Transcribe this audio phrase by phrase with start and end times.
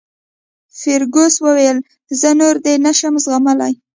[0.79, 1.77] فرګوسن وویل:
[2.19, 3.73] زه نور دی نه شم زغملای.